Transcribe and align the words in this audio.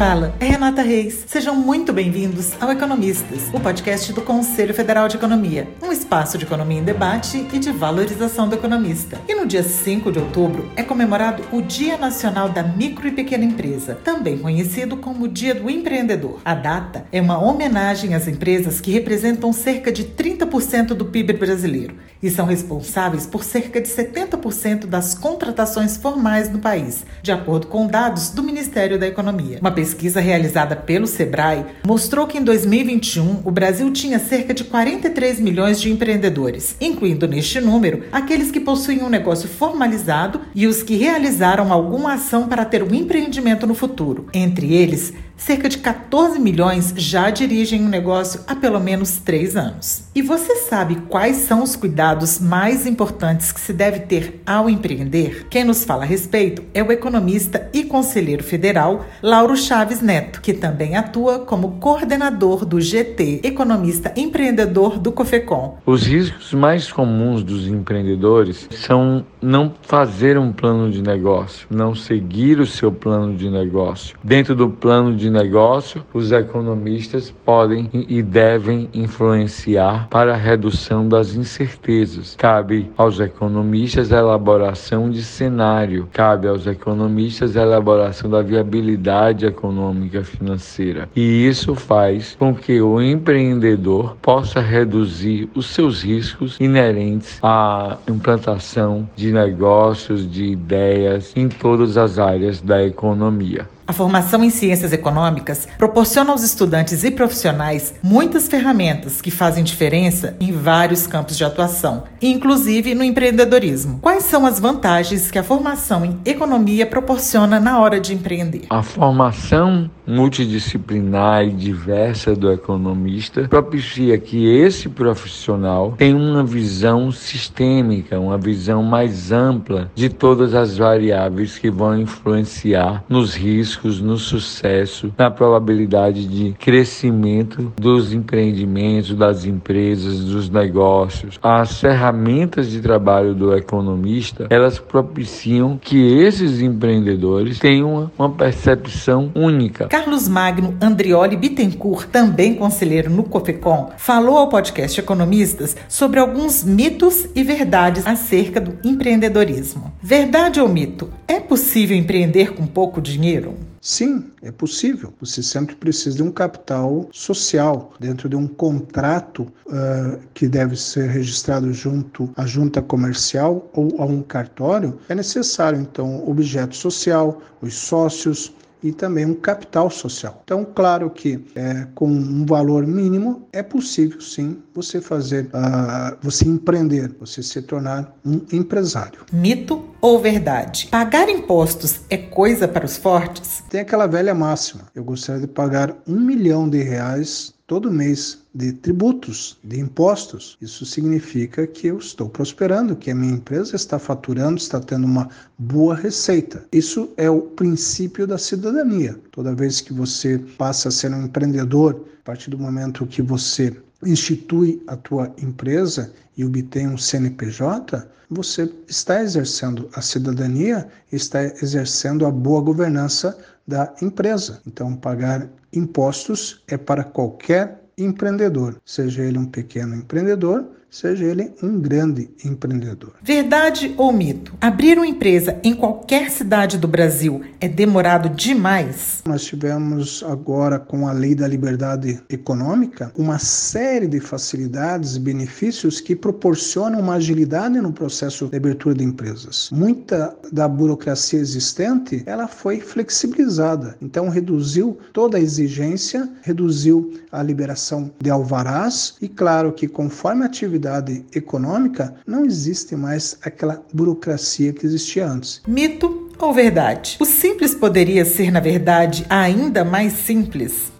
fala 0.00 0.34
é 0.40 0.46
Renata 0.46 0.80
Reis. 0.80 1.26
Sejam 1.26 1.54
muito 1.54 1.92
bem-vindos 1.92 2.54
ao 2.58 2.72
Economistas, 2.72 3.50
o 3.52 3.60
podcast 3.60 4.14
do 4.14 4.22
Conselho 4.22 4.72
Federal 4.72 5.06
de 5.08 5.16
Economia, 5.18 5.68
um 5.82 5.92
espaço 5.92 6.38
de 6.38 6.46
economia 6.46 6.78
em 6.78 6.82
debate 6.82 7.46
e 7.52 7.58
de 7.58 7.70
valorização 7.70 8.48
do 8.48 8.54
economista. 8.54 9.20
E 9.28 9.34
no 9.34 9.44
dia 9.44 9.62
5 9.62 10.10
de 10.10 10.18
outubro 10.18 10.70
é 10.74 10.82
comemorado 10.82 11.44
o 11.52 11.60
Dia 11.60 11.98
Nacional 11.98 12.48
da 12.48 12.62
Micro 12.62 13.08
e 13.08 13.10
Pequena 13.10 13.44
Empresa, 13.44 13.94
também 14.02 14.38
conhecido 14.38 14.96
como 14.96 15.28
Dia 15.28 15.54
do 15.54 15.68
Empreendedor. 15.68 16.40
A 16.46 16.54
data 16.54 17.04
é 17.12 17.20
uma 17.20 17.38
homenagem 17.38 18.14
às 18.14 18.26
empresas 18.26 18.80
que 18.80 18.90
representam 18.90 19.52
cerca 19.52 19.92
de 19.92 20.04
30% 20.04 20.94
do 20.94 21.04
PIB 21.04 21.34
brasileiro 21.34 21.94
e 22.22 22.30
são 22.30 22.46
responsáveis 22.46 23.26
por 23.26 23.44
cerca 23.44 23.80
de 23.80 23.88
70% 23.88 24.86
das 24.86 25.14
contratações 25.14 25.96
formais 25.96 26.50
no 26.50 26.58
país, 26.58 27.04
de 27.22 27.32
acordo 27.32 27.66
com 27.66 27.86
dados 27.86 28.30
do 28.30 28.42
Ministério 28.42 28.98
da 28.98 29.06
Economia. 29.06 29.58
Uma 29.60 29.70
pesquisa 29.70 30.20
realizada 30.20 30.76
pelo 30.76 31.06
Sebrae 31.06 31.64
mostrou 31.86 32.26
que 32.26 32.38
em 32.38 32.44
2021 32.44 33.42
o 33.44 33.50
Brasil 33.50 33.90
tinha 33.92 34.18
cerca 34.18 34.52
de 34.52 34.64
43 34.64 35.40
milhões 35.40 35.80
de 35.80 35.90
empreendedores, 35.90 36.76
incluindo 36.80 37.26
neste 37.26 37.60
número 37.60 38.04
aqueles 38.12 38.50
que 38.50 38.60
possuem 38.60 39.02
um 39.02 39.08
negócio 39.08 39.48
formalizado 39.48 40.40
e 40.54 40.66
os 40.66 40.82
que 40.82 40.96
realizaram 40.96 41.72
alguma 41.72 42.14
ação 42.14 42.48
para 42.48 42.64
ter 42.64 42.82
um 42.82 42.94
empreendimento 42.94 43.66
no 43.66 43.74
futuro. 43.74 44.26
Entre 44.32 44.74
eles, 44.74 45.12
cerca 45.36 45.68
de 45.68 45.78
14 45.78 46.38
milhões 46.38 46.92
já 46.96 47.30
dirigem 47.30 47.82
um 47.82 47.88
negócio 47.88 48.40
há 48.46 48.54
pelo 48.54 48.78
menos 48.78 49.16
três 49.16 49.56
anos. 49.56 50.04
E 50.14 50.20
você 50.20 50.56
sabe 50.56 50.96
quais 51.08 51.38
são 51.38 51.62
os 51.62 51.74
cuidados 51.74 52.09
mais 52.40 52.86
importantes 52.86 53.52
que 53.52 53.60
se 53.60 53.72
deve 53.72 54.00
ter 54.00 54.40
ao 54.46 54.68
empreender? 54.68 55.46
Quem 55.50 55.64
nos 55.64 55.84
fala 55.84 56.02
a 56.02 56.06
respeito 56.06 56.62
é 56.74 56.82
o 56.82 56.90
economista 56.90 57.68
e 57.72 57.84
conselheiro 57.84 58.42
federal 58.42 59.04
Lauro 59.22 59.56
Chaves 59.56 60.00
Neto, 60.00 60.40
que 60.40 60.52
também 60.52 60.96
atua 60.96 61.40
como 61.40 61.72
coordenador 61.72 62.64
do 62.64 62.80
GT, 62.80 63.40
economista 63.44 64.12
empreendedor 64.16 64.98
do 64.98 65.12
Cofecom. 65.12 65.78
Os 65.86 66.04
riscos 66.06 66.52
mais 66.52 66.90
comuns 66.90 67.42
dos 67.42 67.66
empreendedores 67.66 68.68
são 68.70 69.24
não 69.40 69.72
fazer 69.82 70.38
um 70.38 70.52
plano 70.52 70.90
de 70.90 71.02
negócio, 71.02 71.66
não 71.70 71.94
seguir 71.94 72.60
o 72.60 72.66
seu 72.66 72.90
plano 72.90 73.36
de 73.36 73.48
negócio. 73.48 74.16
Dentro 74.22 74.54
do 74.54 74.68
plano 74.68 75.16
de 75.16 75.30
negócio, 75.30 76.04
os 76.12 76.32
economistas 76.32 77.32
podem 77.44 77.88
e 77.92 78.22
devem 78.22 78.88
influenciar 78.92 80.08
para 80.08 80.34
a 80.34 80.36
redução 80.36 81.08
das 81.08 81.34
incertezas. 81.34 81.99
Cabe 82.36 82.90
aos 82.96 83.20
economistas 83.20 84.12
a 84.12 84.18
elaboração 84.18 85.10
de 85.10 85.22
cenário, 85.22 86.08
cabe 86.12 86.48
aos 86.48 86.66
economistas 86.66 87.56
a 87.56 87.62
elaboração 87.62 88.30
da 88.30 88.42
viabilidade 88.42 89.46
econômica 89.46 90.24
financeira. 90.24 91.08
E 91.14 91.46
isso 91.46 91.74
faz 91.74 92.36
com 92.38 92.54
que 92.54 92.80
o 92.80 93.00
empreendedor 93.00 94.16
possa 94.22 94.60
reduzir 94.60 95.48
os 95.54 95.66
seus 95.66 96.02
riscos 96.02 96.56
inerentes 96.60 97.38
à 97.42 97.98
implantação 98.08 99.08
de 99.16 99.32
negócios, 99.32 100.30
de 100.30 100.44
ideias 100.44 101.32
em 101.36 101.48
todas 101.48 101.96
as 101.96 102.18
áreas 102.18 102.60
da 102.60 102.82
economia. 102.84 103.68
A 103.90 103.92
formação 103.92 104.44
em 104.44 104.50
ciências 104.50 104.92
econômicas 104.92 105.66
proporciona 105.76 106.30
aos 106.30 106.44
estudantes 106.44 107.02
e 107.02 107.10
profissionais 107.10 107.92
muitas 108.00 108.46
ferramentas 108.46 109.20
que 109.20 109.32
fazem 109.32 109.64
diferença 109.64 110.36
em 110.38 110.52
vários 110.52 111.08
campos 111.08 111.36
de 111.36 111.42
atuação, 111.42 112.04
inclusive 112.22 112.94
no 112.94 113.02
empreendedorismo. 113.02 113.98
Quais 114.00 114.22
são 114.22 114.46
as 114.46 114.60
vantagens 114.60 115.28
que 115.28 115.40
a 115.40 115.42
formação 115.42 116.04
em 116.04 116.20
economia 116.24 116.86
proporciona 116.86 117.58
na 117.58 117.80
hora 117.80 117.98
de 117.98 118.14
empreender? 118.14 118.66
A 118.70 118.80
formação 118.80 119.90
multidisciplinar 120.06 121.44
e 121.44 121.50
diversa 121.50 122.36
do 122.36 122.52
economista 122.52 123.48
propicia 123.48 124.16
que 124.18 124.46
esse 124.46 124.88
profissional 124.88 125.94
tenha 125.98 126.16
uma 126.16 126.44
visão 126.44 127.10
sistêmica, 127.10 128.20
uma 128.20 128.38
visão 128.38 128.84
mais 128.84 129.32
ampla 129.32 129.90
de 129.96 130.08
todas 130.08 130.54
as 130.54 130.78
variáveis 130.78 131.58
que 131.58 131.70
vão 131.70 132.00
influenciar 132.00 133.04
nos 133.08 133.34
riscos 133.34 133.79
riscos 133.80 134.00
no 134.00 134.18
sucesso, 134.18 135.12
na 135.16 135.30
probabilidade 135.30 136.26
de 136.26 136.52
crescimento 136.58 137.72
dos 137.76 138.12
empreendimentos, 138.12 139.14
das 139.14 139.44
empresas, 139.44 140.20
dos 140.24 140.50
negócios. 140.50 141.38
As 141.42 141.80
ferramentas 141.80 142.70
de 142.70 142.80
trabalho 142.80 143.34
do 143.34 143.56
economista, 143.56 144.46
elas 144.50 144.78
propiciam 144.78 145.78
que 145.80 145.96
esses 146.18 146.60
empreendedores 146.60 147.58
tenham 147.58 148.10
uma 148.18 148.30
percepção 148.30 149.30
única. 149.34 149.88
Carlos 149.88 150.28
Magno 150.28 150.74
Andrioli 150.80 151.36
Bittencourt, 151.36 152.08
também 152.08 152.54
conselheiro 152.54 153.10
no 153.10 153.24
COFECOM, 153.24 153.90
falou 153.96 154.36
ao 154.36 154.48
podcast 154.48 155.00
Economistas 155.00 155.76
sobre 155.88 156.20
alguns 156.20 156.62
mitos 156.62 157.26
e 157.34 157.42
verdades 157.42 158.06
acerca 158.06 158.60
do 158.60 158.76
empreendedorismo. 158.86 159.92
Verdade 160.02 160.60
ou 160.60 160.68
mito? 160.68 161.08
É 161.26 161.40
possível 161.40 161.96
empreender 161.96 162.52
com 162.52 162.66
pouco 162.66 163.00
dinheiro? 163.00 163.69
Sim, 163.80 164.30
é 164.42 164.52
possível. 164.52 165.12
Você 165.20 165.42
sempre 165.42 165.74
precisa 165.74 166.16
de 166.16 166.22
um 166.22 166.30
capital 166.30 167.08
social 167.12 167.94
dentro 167.98 168.28
de 168.28 168.36
um 168.36 168.46
contrato 168.46 169.44
uh, 169.66 170.20
que 170.34 170.46
deve 170.46 170.76
ser 170.76 171.08
registrado 171.08 171.72
junto 171.72 172.30
à 172.36 172.44
junta 172.44 172.82
comercial 172.82 173.70
ou 173.72 173.98
a 173.98 174.04
um 174.04 174.22
cartório. 174.22 174.98
É 175.08 175.14
necessário, 175.14 175.80
então, 175.80 176.28
objeto 176.28 176.76
social, 176.76 177.40
os 177.62 177.74
sócios, 177.74 178.52
e 178.82 178.92
também 178.92 179.24
um 179.24 179.34
capital 179.34 179.90
social. 179.90 180.40
Então, 180.44 180.64
claro 180.64 181.10
que 181.10 181.44
é, 181.54 181.86
com 181.94 182.08
um 182.08 182.44
valor 182.46 182.86
mínimo 182.86 183.48
é 183.52 183.62
possível 183.62 184.20
sim 184.20 184.58
você 184.74 185.00
fazer, 185.00 185.46
uh, 185.46 186.16
você 186.22 186.46
empreender, 186.46 187.14
você 187.18 187.42
se 187.42 187.60
tornar 187.62 188.14
um 188.24 188.40
empresário. 188.52 189.20
Mito 189.32 189.84
ou 190.00 190.18
verdade? 190.18 190.88
Pagar 190.90 191.28
impostos 191.28 192.00
é 192.08 192.16
coisa 192.16 192.66
para 192.66 192.84
os 192.84 192.96
fortes? 192.96 193.62
Tem 193.68 193.80
aquela 193.80 194.06
velha 194.06 194.34
máxima: 194.34 194.84
eu 194.94 195.04
gostaria 195.04 195.42
de 195.42 195.46
pagar 195.46 195.94
um 196.06 196.18
milhão 196.18 196.68
de 196.68 196.82
reais 196.82 197.52
todo 197.70 197.88
mês 197.88 198.40
de 198.52 198.72
tributos, 198.72 199.56
de 199.62 199.78
impostos. 199.78 200.58
Isso 200.60 200.84
significa 200.84 201.68
que 201.68 201.86
eu 201.86 201.98
estou 201.98 202.28
prosperando, 202.28 202.96
que 202.96 203.12
a 203.12 203.14
minha 203.14 203.34
empresa 203.34 203.76
está 203.76 203.96
faturando, 203.96 204.58
está 204.58 204.80
tendo 204.80 205.04
uma 205.04 205.28
boa 205.56 205.94
receita. 205.94 206.64
Isso 206.72 207.10
é 207.16 207.30
o 207.30 207.42
princípio 207.42 208.26
da 208.26 208.38
cidadania. 208.38 209.16
Toda 209.30 209.54
vez 209.54 209.80
que 209.80 209.92
você 209.92 210.36
passa 210.58 210.88
a 210.88 210.90
ser 210.90 211.14
um 211.14 211.26
empreendedor, 211.26 212.08
a 212.22 212.24
partir 212.24 212.50
do 212.50 212.58
momento 212.58 213.06
que 213.06 213.22
você 213.22 213.72
institui 214.04 214.82
a 214.88 214.96
tua 214.96 215.32
empresa 215.40 216.12
e 216.36 216.44
obtém 216.44 216.88
um 216.88 216.98
CNPJ, 216.98 218.04
você 218.28 218.68
está 218.88 219.22
exercendo 219.22 219.88
a 219.94 220.00
cidadania, 220.00 220.88
está 221.12 221.44
exercendo 221.44 222.26
a 222.26 222.32
boa 222.32 222.62
governança 222.62 223.38
da 223.70 223.94
empresa. 224.02 224.60
Então, 224.66 224.96
pagar 224.96 225.48
impostos 225.72 226.62
é 226.66 226.76
para 226.76 227.04
qualquer 227.04 227.84
empreendedor, 227.96 228.80
seja 228.84 229.22
ele 229.22 229.38
um 229.38 229.46
pequeno 229.46 229.94
empreendedor 229.94 230.68
seja 230.90 231.24
ele 231.24 231.52
um 231.62 231.80
grande 231.80 232.28
empreendedor. 232.44 233.12
Verdade 233.22 233.94
ou 233.96 234.12
mito? 234.12 234.54
Abrir 234.60 234.98
uma 234.98 235.06
empresa 235.06 235.58
em 235.62 235.74
qualquer 235.74 236.30
cidade 236.30 236.76
do 236.76 236.88
Brasil 236.88 237.42
é 237.60 237.68
demorado 237.68 238.28
demais? 238.28 239.22
Nós 239.24 239.44
tivemos 239.44 240.24
agora, 240.26 240.78
com 240.78 241.06
a 241.06 241.12
Lei 241.12 241.34
da 241.34 241.46
Liberdade 241.46 242.20
Econômica, 242.28 243.12
uma 243.16 243.38
série 243.38 244.08
de 244.08 244.18
facilidades 244.18 245.14
e 245.14 245.20
benefícios 245.20 246.00
que 246.00 246.16
proporcionam 246.16 246.98
uma 246.98 247.14
agilidade 247.14 247.80
no 247.80 247.92
processo 247.92 248.48
de 248.48 248.56
abertura 248.56 248.96
de 248.96 249.04
empresas. 249.04 249.70
Muita 249.70 250.36
da 250.50 250.66
burocracia 250.66 251.38
existente, 251.38 252.22
ela 252.26 252.48
foi 252.48 252.80
flexibilizada. 252.80 253.96
Então, 254.02 254.28
reduziu 254.28 254.98
toda 255.12 255.38
a 255.38 255.40
exigência, 255.40 256.28
reduziu 256.42 257.14
a 257.30 257.42
liberação 257.42 258.10
de 258.20 258.30
alvarás 258.30 259.14
e, 259.20 259.28
claro, 259.28 259.72
que 259.72 259.86
conforme 259.86 260.42
a 260.42 260.46
atividade 260.46 260.79
atividade 260.80 261.24
econômica, 261.34 262.14
não 262.26 262.44
existe 262.44 262.96
mais 262.96 263.36
aquela 263.42 263.82
burocracia 263.92 264.72
que 264.72 264.86
existia 264.86 265.28
antes. 265.28 265.60
Mito 265.66 266.30
ou 266.38 266.54
verdade? 266.54 267.18
O 267.20 267.24
simples 267.24 267.74
poderia 267.74 268.24
ser, 268.24 268.50
na 268.50 268.60
verdade, 268.60 269.26
ainda 269.28 269.84
mais 269.84 270.14
simples? 270.14 270.90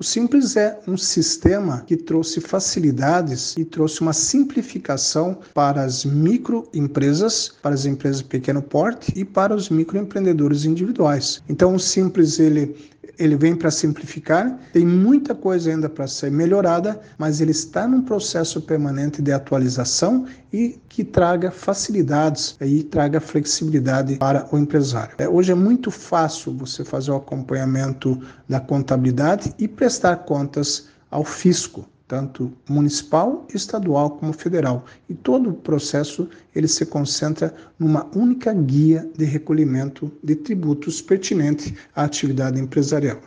O 0.00 0.04
Simples 0.04 0.54
é 0.56 0.78
um 0.86 0.96
sistema 0.96 1.82
que 1.84 1.96
trouxe 1.96 2.40
facilidades 2.40 3.56
e 3.56 3.64
trouxe 3.64 4.00
uma 4.00 4.12
simplificação 4.12 5.38
para 5.52 5.82
as 5.82 6.04
microempresas, 6.04 7.52
para 7.60 7.74
as 7.74 7.84
empresas 7.84 8.18
de 8.18 8.28
pequeno 8.28 8.62
porte 8.62 9.12
e 9.16 9.24
para 9.24 9.52
os 9.52 9.68
microempreendedores 9.68 10.64
individuais. 10.64 11.42
Então, 11.48 11.74
o 11.74 11.80
Simples 11.80 12.38
ele 12.38 12.76
ele 13.18 13.36
vem 13.36 13.54
para 13.56 13.70
simplificar, 13.70 14.58
tem 14.72 14.86
muita 14.86 15.34
coisa 15.34 15.70
ainda 15.70 15.88
para 15.88 16.06
ser 16.06 16.30
melhorada, 16.30 17.00
mas 17.18 17.40
ele 17.40 17.50
está 17.50 17.86
num 17.86 18.02
processo 18.02 18.60
permanente 18.60 19.20
de 19.20 19.32
atualização 19.32 20.26
e 20.52 20.78
que 20.88 21.04
traga 21.04 21.50
facilidades 21.50 22.56
e 22.60 22.82
traga 22.82 23.20
flexibilidade 23.20 24.16
para 24.16 24.46
o 24.52 24.58
empresário. 24.58 25.14
É, 25.18 25.28
hoje 25.28 25.52
é 25.52 25.54
muito 25.54 25.90
fácil 25.90 26.54
você 26.54 26.84
fazer 26.84 27.10
o 27.10 27.16
acompanhamento 27.16 28.20
da 28.48 28.60
contabilidade 28.60 29.52
e 29.58 29.66
prestar 29.66 30.16
contas 30.18 30.88
ao 31.10 31.24
fisco 31.24 31.86
tanto 32.08 32.50
municipal, 32.66 33.46
estadual 33.54 34.12
como 34.12 34.32
federal. 34.32 34.86
E 35.08 35.14
todo 35.14 35.50
o 35.50 35.54
processo 35.54 36.28
ele 36.56 36.66
se 36.66 36.86
concentra 36.86 37.54
numa 37.78 38.08
única 38.16 38.52
guia 38.54 39.08
de 39.16 39.26
recolhimento 39.26 40.10
de 40.24 40.34
tributos 40.34 41.02
pertinente 41.02 41.74
à 41.94 42.04
atividade 42.04 42.58
empresarial. 42.58 43.18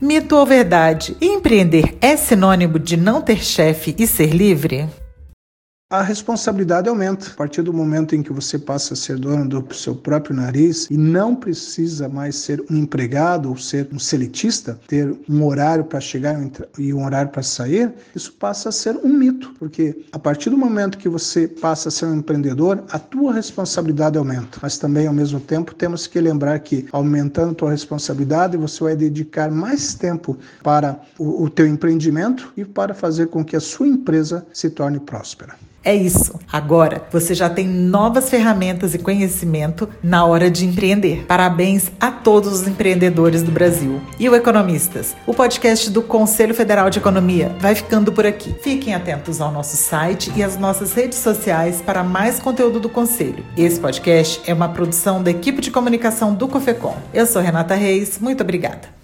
Mito 0.00 0.36
ou 0.36 0.46
verdade? 0.46 1.16
Empreender 1.20 1.98
é 2.00 2.16
sinônimo 2.16 2.78
de 2.78 2.96
não 2.96 3.20
ter 3.20 3.42
chefe 3.42 3.96
e 3.98 4.06
ser 4.06 4.32
livre? 4.32 4.88
A 5.90 6.02
responsabilidade 6.02 6.86
aumenta. 6.86 7.30
A 7.30 7.34
partir 7.34 7.62
do 7.62 7.72
momento 7.72 8.14
em 8.14 8.22
que 8.22 8.30
você 8.30 8.58
passa 8.58 8.92
a 8.92 8.96
ser 8.96 9.16
dono 9.18 9.48
do 9.48 9.74
seu 9.74 9.94
próprio 9.94 10.36
nariz 10.36 10.86
e 10.90 10.98
não 10.98 11.34
precisa 11.34 12.10
mais 12.10 12.36
ser 12.36 12.62
um 12.70 12.76
empregado 12.76 13.48
ou 13.48 13.56
ser 13.56 13.88
um 13.90 13.98
seletista, 13.98 14.78
ter 14.86 15.16
um 15.26 15.42
horário 15.46 15.84
para 15.84 15.98
chegar 15.98 16.38
e 16.78 16.92
um 16.92 17.06
horário 17.06 17.30
para 17.30 17.42
sair, 17.42 17.90
isso 18.14 18.34
passa 18.34 18.68
a 18.68 18.72
ser 18.72 18.96
um 18.96 19.08
mito, 19.08 19.54
porque 19.58 20.04
a 20.12 20.18
partir 20.18 20.50
do 20.50 20.58
momento 20.58 20.98
que 20.98 21.08
você 21.08 21.48
passa 21.48 21.88
a 21.88 21.92
ser 21.92 22.04
um 22.04 22.16
empreendedor, 22.16 22.84
a 22.90 22.98
tua 22.98 23.32
responsabilidade 23.32 24.18
aumenta. 24.18 24.58
Mas 24.60 24.76
também 24.76 25.06
ao 25.06 25.14
mesmo 25.14 25.40
tempo 25.40 25.74
temos 25.74 26.06
que 26.06 26.20
lembrar 26.20 26.58
que 26.58 26.86
aumentando 26.92 27.52
a 27.52 27.54
tua 27.54 27.70
responsabilidade, 27.70 28.58
você 28.58 28.84
vai 28.84 28.94
dedicar 28.94 29.50
mais 29.50 29.94
tempo 29.94 30.36
para 30.62 31.00
o, 31.18 31.44
o 31.44 31.48
teu 31.48 31.66
empreendimento 31.66 32.52
e 32.58 32.64
para 32.64 32.92
fazer 32.92 33.28
com 33.28 33.42
que 33.42 33.56
a 33.56 33.60
sua 33.60 33.88
empresa 33.88 34.46
se 34.52 34.68
torne 34.68 35.00
próspera. 35.00 35.56
É 35.84 35.94
isso. 35.94 36.38
Agora 36.52 37.02
você 37.10 37.34
já 37.34 37.48
tem 37.48 37.66
novas 37.66 38.28
ferramentas 38.28 38.94
e 38.94 38.98
conhecimento 38.98 39.88
na 40.02 40.24
hora 40.24 40.50
de 40.50 40.66
empreender. 40.66 41.24
Parabéns 41.26 41.90
a 42.00 42.10
todos 42.10 42.60
os 42.60 42.68
empreendedores 42.68 43.42
do 43.42 43.52
Brasil. 43.52 44.00
E 44.18 44.28
o 44.28 44.34
Economistas, 44.34 45.16
o 45.26 45.32
podcast 45.32 45.90
do 45.90 46.02
Conselho 46.02 46.54
Federal 46.54 46.90
de 46.90 46.98
Economia, 46.98 47.54
vai 47.60 47.74
ficando 47.74 48.12
por 48.12 48.26
aqui. 48.26 48.54
Fiquem 48.62 48.94
atentos 48.94 49.40
ao 49.40 49.52
nosso 49.52 49.76
site 49.76 50.32
e 50.36 50.42
às 50.42 50.58
nossas 50.58 50.92
redes 50.92 51.18
sociais 51.18 51.80
para 51.80 52.02
mais 52.02 52.38
conteúdo 52.38 52.80
do 52.80 52.88
Conselho. 52.88 53.44
Esse 53.56 53.78
podcast 53.80 54.42
é 54.46 54.52
uma 54.52 54.68
produção 54.68 55.22
da 55.22 55.30
equipe 55.30 55.60
de 55.60 55.70
comunicação 55.70 56.34
do 56.34 56.48
Cofecom. 56.48 56.96
Eu 57.14 57.24
sou 57.26 57.40
Renata 57.40 57.74
Reis, 57.74 58.18
muito 58.18 58.42
obrigada. 58.42 58.97